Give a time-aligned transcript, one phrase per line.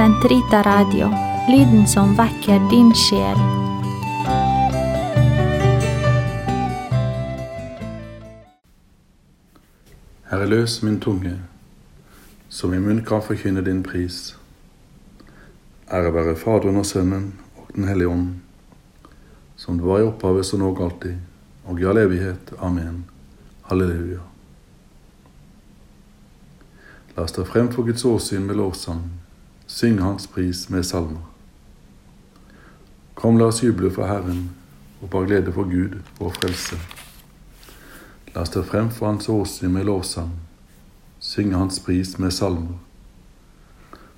[0.00, 1.10] Sentrita Radio,
[1.48, 3.36] lyden som vekker din sjel.
[10.24, 11.34] Herre, løs min tunge,
[12.48, 14.38] som i munn kan forkynne din pris.
[15.92, 18.34] Ære være Faderen og Sønnen og Den hellige ånd,
[19.56, 21.20] som det var i opphavet, så nå alltid,
[21.68, 22.56] og i all evighet.
[22.58, 23.04] Amen.
[23.68, 24.24] Halleluja.
[27.16, 29.10] La oss ta frem for Guds åsyn med lovsang,
[29.70, 31.22] synge Hans pris med salmer.
[33.14, 34.48] Kom, la oss juble for Herren
[35.00, 36.78] og bare glede for Gud, vår frelse.
[38.34, 40.32] La oss ta frem for Hans åsyn med lovsang,
[41.22, 42.80] synge Hans pris med salmer.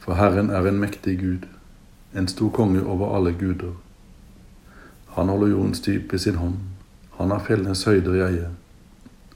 [0.00, 1.44] For Herren er en mektig Gud,
[2.16, 3.76] en stor konge over alle guder.
[5.18, 6.56] Han holder jordens dyp i sin hånd,
[7.18, 8.48] han har fjellenes høyder i eie.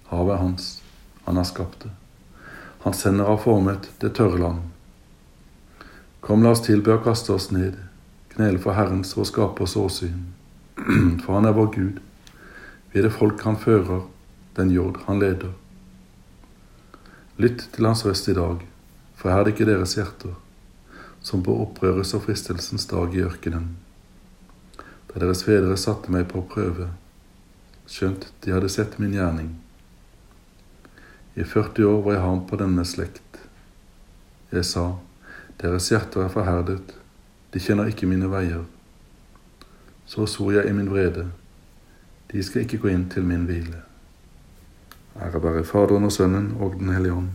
[0.09, 0.73] Havet er hans,
[1.29, 1.93] han har skapt det.
[2.89, 4.67] Han sender av formet det tørre land.
[6.21, 7.79] Kom, la oss tilbe og kaste oss ned,
[8.35, 10.27] knele for Herrens vår skapers åsyn.
[11.25, 11.97] For han er vår Gud,
[12.93, 14.07] vi er det folk han fører,
[14.57, 15.51] den jord han leder.
[17.39, 18.63] Lytt til hans røst i dag,
[19.15, 20.33] for her er det ikke deres hjerter,
[21.23, 23.77] som på opprørets og fristelsens dag i ørkenen,
[25.11, 26.89] da deres fedre satte meg på prøve,
[27.87, 29.53] skjønt de hadde sett min gjerning.
[31.39, 33.43] I 40 år var jeg ham på denne slekt.
[34.51, 34.89] Jeg sa,
[35.61, 36.95] deres hjerter er forherdet,
[37.55, 38.65] de kjenner ikke mine veier.
[40.07, 41.27] Så svor jeg i min vrede,
[42.33, 43.83] de skal ikke gå inn til min hvile.
[45.19, 47.31] Ære være Faderen og Sønnen og Den hellige ånd,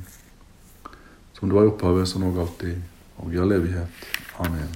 [1.33, 2.77] som det var i opphavet, som og alltid,
[3.17, 4.07] og i all evighet.
[4.39, 4.71] Amen.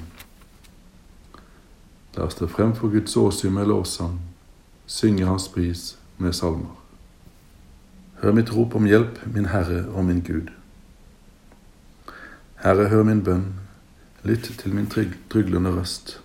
[2.18, 4.20] La oss stå frem for Guds åsyn med lovsang,
[4.86, 6.74] synge Hans pris med salmer.
[8.22, 10.57] Hør mitt rop om hjelp, min Herre og min Gud.
[12.58, 13.52] Herre, hør min bønn,
[14.26, 16.16] lytt til min tryglende røst.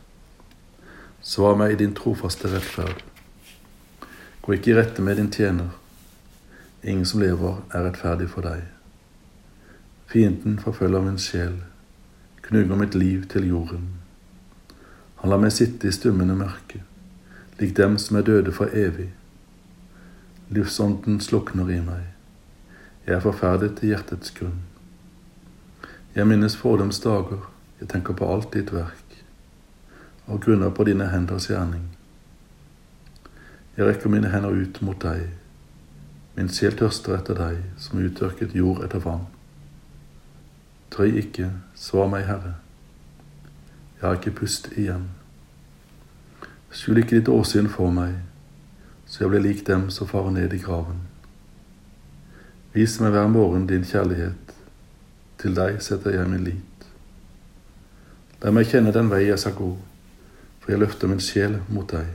[1.20, 3.02] Svar meg i din trofaste rettferd.
[4.40, 5.74] Gå ikke i rette med din tjener.
[6.82, 8.64] Ingen som lever, er rettferdig for deg.
[10.08, 11.60] Fienden forfølger min sjel,
[12.48, 13.86] knugger mitt liv til jorden.
[15.20, 16.80] Han lar meg sitte i stummende mørke,
[17.60, 19.10] lik dem som er døde for evig.
[20.48, 22.08] Livsånden slukner i meg.
[23.04, 24.62] Jeg er forferdet til hjertets grunn.
[26.14, 27.46] Jeg minnes fordoms dager,
[27.80, 29.14] jeg tenker på alt ditt verk,
[30.26, 31.86] og grunner på dine henders gjerning.
[33.76, 35.30] Jeg rekker mine hender ut mot deg,
[36.36, 39.24] min sjel tørster etter deg, som uttørket jord etter vann.
[40.92, 42.58] Trøy ikke, svar meg, Herre.
[43.96, 45.08] Jeg har ikke pust igjen.
[46.72, 48.18] Skjul ikke ditt åsyn for meg,
[49.08, 51.00] så jeg blir lik dem som farer ned i graven.
[52.76, 54.41] Vis meg hver morgen din kjærlighet,
[55.42, 56.86] til deg setter jeg min lit.
[58.42, 59.70] La meg kjenne den vei jeg skal gå,
[60.62, 62.06] for jeg løfter min sjel mot deg.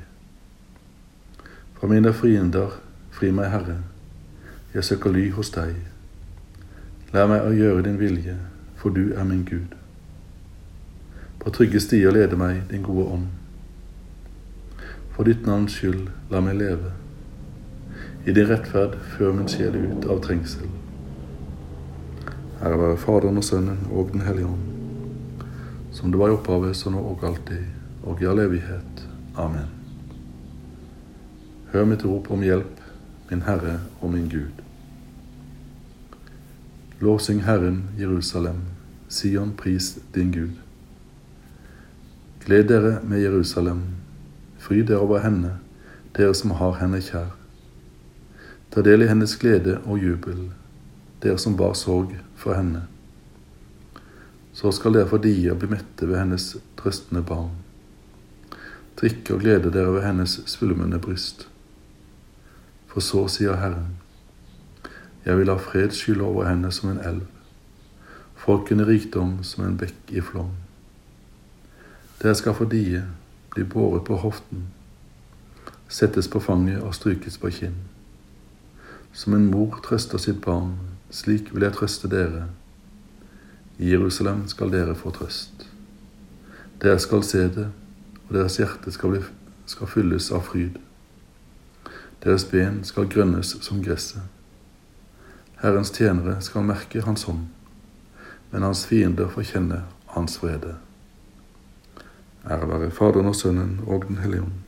[1.78, 2.80] Fra mine fiender,
[3.12, 3.82] fri meg, Herre,
[4.74, 5.76] jeg søker ly hos deg.
[7.14, 8.38] Lær meg å gjøre din vilje,
[8.80, 9.76] for du er min Gud.
[11.44, 13.28] På trygge stier leder meg din gode ånd.
[15.16, 16.92] For ditt navns skyld, la meg leve.
[18.28, 20.68] I din rettferd før min sjel ut av trengsel.
[22.62, 24.62] Ære være Faderen og Sønnen og Den hellige ånd,
[25.92, 27.68] som det var i opphavet, så nå og alltid,
[28.04, 29.04] og i all evighet.
[29.38, 29.70] Amen.
[31.74, 32.82] Hør mitt rop om hjelp,
[33.30, 34.64] min Herre og min Gud.
[37.00, 38.62] Lovsyng Herren, Jerusalem,
[39.10, 40.58] Sion, pris din Gud.
[42.46, 43.82] Gled dere med Jerusalem,
[44.58, 45.60] fry dere over henne,
[46.18, 47.36] dere som har henne kjær.
[48.72, 50.48] Ta del i hennes glede og jubel,
[51.24, 52.84] dere som bar sorg for henne.
[54.54, 57.54] Så skal dere for dia bli mette ved hennes trøstende barn.
[58.98, 61.48] Drikke og glede dere ved hennes svulmende bryst.
[62.88, 63.98] For så sier Herren,
[65.26, 67.26] jeg vil ha fred skylle over henne som en elv,
[68.40, 70.54] folkene rikdom som en bekk i flom.
[72.22, 73.04] Dere skal for die,
[73.54, 74.70] bli båret på hoften,
[75.88, 77.76] settes på fanget og strykes på kinn.
[79.14, 82.48] Som en mor trøster sitt barn, slik vil jeg trøste dere.
[83.78, 85.68] I Jerusalem skal dere få trøst.
[86.82, 87.68] Dere skal se det,
[88.28, 89.22] og deres hjerte skal, bli,
[89.66, 90.80] skal fylles av fryd.
[92.24, 94.26] Deres ben skal grønnes som gresset.
[95.62, 97.48] Herrens tjenere skal merke hans hånd,
[98.52, 99.84] men hans fiender får kjenne
[100.14, 100.76] hans vrede.
[102.48, 104.60] Ære være Faderen og Sønnen og Den hellige ånd,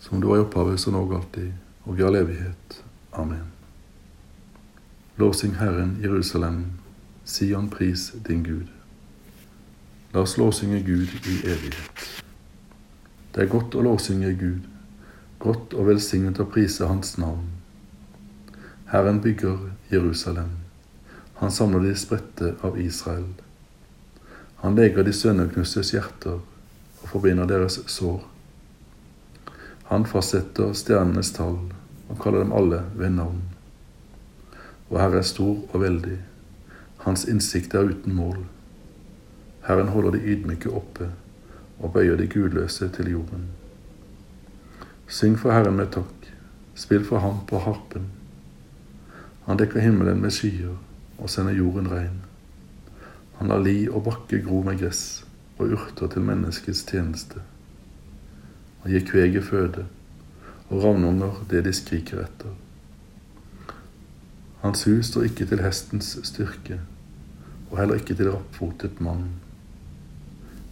[0.00, 1.52] som du var i opphavet, så nå og alltid,
[1.84, 2.82] og i all evighet.
[3.12, 3.57] Amen.
[5.18, 6.64] Lovsyng Herren, Jerusalem,
[7.24, 8.66] Sion pris din Gud.
[10.12, 12.04] La oss lovsynge Gud i evighet.
[13.34, 14.68] Det er godt å lovsynge Gud,
[15.42, 17.50] godt og velsignet å prise Hans navn.
[18.94, 19.58] Herren bygger
[19.90, 20.54] Jerusalem,
[21.42, 23.34] han samler de spredte av Israel.
[24.62, 28.22] Han leger de sønneknustes hjerter og forbinder deres sår.
[29.90, 31.64] Han fastsetter stjernenes tall
[32.06, 33.57] og kaller dem alle ved navn.
[34.88, 36.18] Og Herre er stor og veldig,
[37.04, 38.42] hans innsikt er uten mål.
[39.68, 41.10] Herren holder de ydmyke oppe
[41.78, 43.48] og bøyer de gudløse til jorden.
[45.08, 46.30] Syng for Herren med takk,
[46.74, 48.08] spill for ham på harpen.
[49.46, 50.74] Han dekker himmelen med skyer
[51.18, 52.20] og sender jorden regn.
[53.38, 55.24] Han lar li og bakke gro med gress
[55.58, 57.40] og urter til menneskets tjeneste.
[58.82, 59.86] Han gir kveget føde
[60.68, 62.52] og ravnunger det de skriker etter.
[64.62, 66.80] Hans hus står ikke til hestens styrke,
[67.70, 69.28] og heller ikke til rappfotet mann.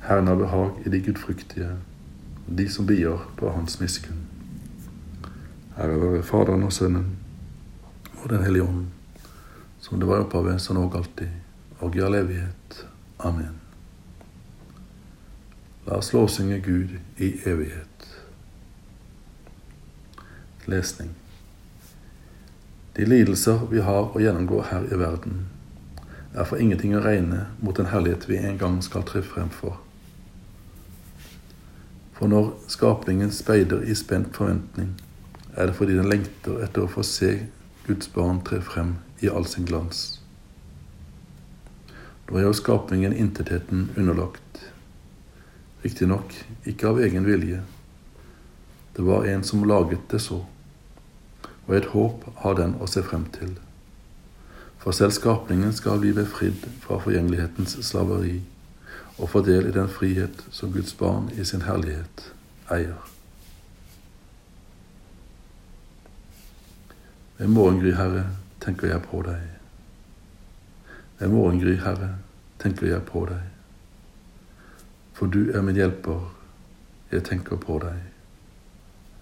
[0.07, 1.69] Herren har behag i de gudfryktige,
[2.47, 4.27] og de som bier på hans miskunn.
[5.79, 7.17] Ære være Faderen og Sønnen
[8.23, 8.87] og Den hellige ånd,
[9.81, 11.29] som det var i opphavet, så nå og alltid,
[11.79, 12.87] og i all evighet.
[13.19, 13.61] Amen.
[15.87, 18.09] La oss lovsynge Gud i evighet.
[20.67, 21.15] Lesning.
[22.97, 25.43] De lidelser vi har å gjennomgå her i verden,
[26.33, 29.77] er for ingenting å regne mot den herlighet vi en gang skal tre frem for.
[32.17, 34.95] For når skapningen speider i spent forventning,
[35.57, 37.35] er det fordi den lengter etter å få se
[37.87, 40.23] Guds barn tre frem i all sin glans.
[42.27, 44.43] Nå er jo skapningen intetheten underlagt
[45.85, 46.33] Riktignok
[46.67, 47.61] ikke av egen vilje.
[48.97, 50.41] Det var en som laget det så,
[51.67, 53.57] og et håp har den å se frem til.
[54.79, 58.39] For selv skapningen skal bli befridd fra forgjengelighetens slaveri
[59.19, 62.29] og få del i den frihet som Guds barn i sin herlighet
[62.71, 63.01] eier.
[67.39, 68.25] Ved morgengry, Herre,
[68.61, 69.43] tenker jeg på deg.
[71.19, 72.15] Ved morgengry, Herre,
[72.63, 73.43] tenker jeg på deg.
[75.17, 76.31] For du er min hjelper,
[77.13, 78.16] jeg tenker på deg.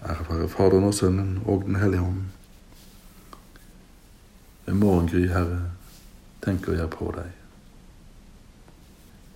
[0.05, 2.21] Ære være Faderen og Sønnen og Den hellige hånd.
[4.65, 5.61] Ved morgengry, Herre,
[6.45, 7.31] tenker jeg på deg.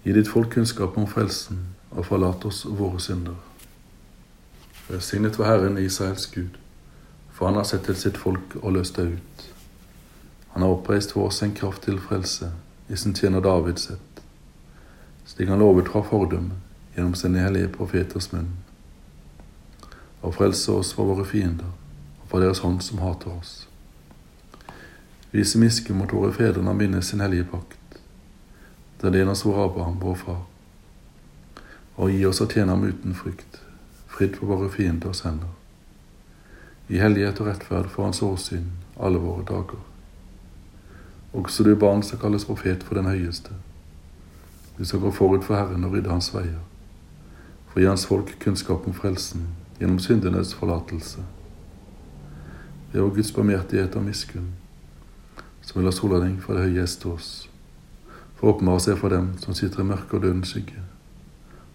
[0.03, 1.59] Gi ditt folk kunnskap om frelsen,
[1.91, 3.37] og forlat oss våre synder.
[4.89, 6.57] Velsignet var Herren Israels Gud,
[7.33, 9.49] for han har sett til sitt folk og løst det ut.
[10.53, 12.51] Han har oppreist for oss en kraft til frelse,
[12.89, 14.09] i sin tjener Davids sett
[15.29, 16.51] slik han lovet fra fordum
[16.95, 18.49] gjennom sine hellige profeters munn,
[20.21, 21.69] og frelse oss fra våre fiender
[22.21, 23.53] og fra deres hånd som hater oss.
[25.31, 27.99] Vise miske mot våre fedre når han minnes sin hellige pakt,
[29.01, 30.41] den det oss vår Abraham, vår far,
[31.95, 33.61] og gi oss å tjene ham uten frykt,
[34.07, 35.53] fritt for våre fienders hender.
[36.89, 39.81] I hellighet og rettferd for hans åsyn alle våre dager.
[41.33, 43.53] Også du barn skal kalles profet for den høyeste
[44.79, 46.61] vi skal gå forut for Herren og rydde hans veier,
[47.67, 49.49] for gi hans folk kunnskap om frelsen
[49.79, 51.23] gjennom syndenes forlatelse.
[52.91, 54.49] Ved vår Guds barmhjertighet og miskunn,
[55.61, 57.49] som vil ha sola fra det høye gjeste oss,
[58.35, 60.81] for å åpenbare seg for dem som sitter i mørke og dødens skygge,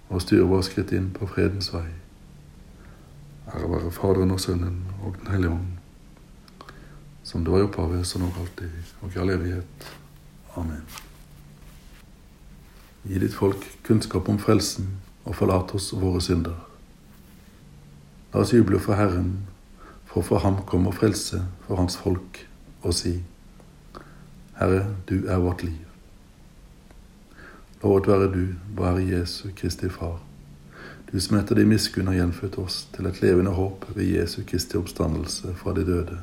[0.09, 1.87] og styre våre skritt inn på fredens vei.
[3.55, 6.73] Ære være Faderen og Sønnen og Den hellige ånd,
[7.23, 8.71] som det var i opphavet, så nå alltid,
[9.01, 9.89] og i all evighet.
[10.57, 10.85] Amen.
[13.05, 16.74] Gi ditt folk kunnskap om frelsen, og forlat oss våre synder.
[18.35, 19.47] La oss juble for Herren,
[20.11, 22.41] for for ham kommer frelse for hans folk,
[22.83, 23.21] og si,
[24.59, 25.85] Herre, du er vårt liv.
[27.83, 30.19] Lovet være du, vår Jesu Kristi Far,
[31.13, 34.83] du som etter din miskunn har gjenfødt oss til et levende håp ved Jesu Kristi
[34.83, 36.19] oppstandelse fra de døde.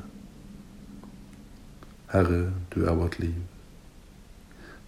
[2.12, 3.40] Herre, du er vårt liv.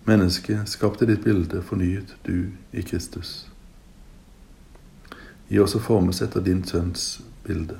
[0.04, 3.46] Mennesket skapte ditt bilde, fornyet du i Kristus.
[5.54, 7.76] Gi oss å formes etter din sønns bilde.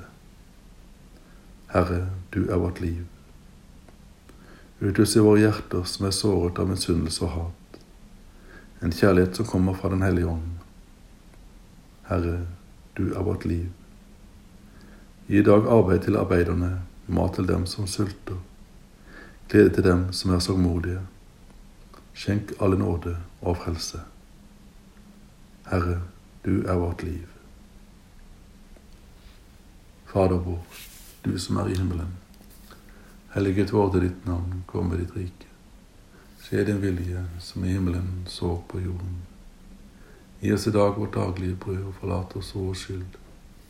[1.73, 3.01] Herre, du er vårt liv.
[4.79, 7.81] Utløs i våre hjerter som er såret av misunnelse og hat,
[8.79, 10.55] en kjærlighet som kommer fra Den hellige ånd.
[12.07, 12.37] Herre,
[12.95, 13.67] du er vårt liv.
[15.27, 16.73] Gi i dag arbeid til arbeiderne,
[17.11, 18.39] mat til dem som sulter,
[19.51, 21.03] glede til dem som er sorgmodige.
[22.15, 24.05] Skjenk alle nåde og frelse.
[25.67, 26.05] Herre,
[26.45, 27.34] du er vårt liv.
[30.15, 30.59] Fader vår,
[31.21, 32.13] du som er i himmelen.
[33.33, 35.47] Helliget til ditt navn, kom med ditt rike.
[36.39, 39.17] Skje din vilje, som i himmelen så på jorden.
[40.39, 43.17] Gi oss i dag vårt daglige brød, og forlat oss vår skyld,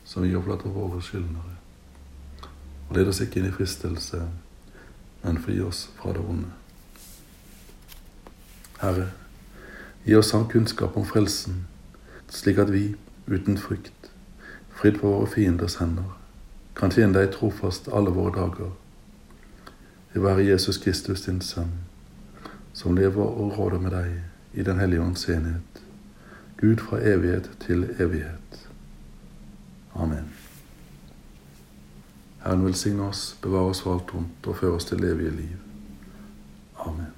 [0.04, 1.56] som vi forlatt våre skyldnere.
[2.88, 4.20] Og led oss ikke inn i fristelse,
[5.24, 6.52] men fri oss fra det onde.
[8.84, 9.08] Herre,
[10.04, 11.64] gi oss sann kunnskap om frelsen,
[12.30, 12.84] slik at vi,
[13.26, 14.12] uten frykt,
[14.78, 16.14] fridd for våre fienders hender,
[16.76, 18.72] kan tjene deg trofast alle våre dager.
[20.12, 21.72] Det være Jesus Kristus, din Sønn,
[22.72, 25.82] som lever og råder med deg i Den hellige ånds enhet,
[26.56, 28.68] Gud fra evighet til evighet.
[29.94, 30.32] Amen.
[32.44, 35.56] Herren velsigne oss, bevare oss for alt vondt og føre oss til evige liv.
[36.78, 37.12] Amen.